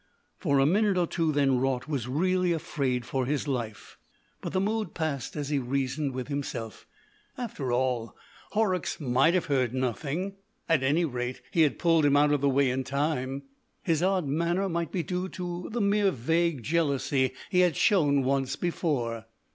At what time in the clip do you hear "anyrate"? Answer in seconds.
10.81-11.43